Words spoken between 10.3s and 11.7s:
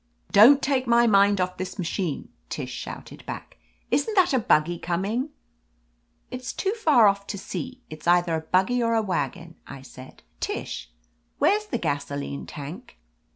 "Tish, where's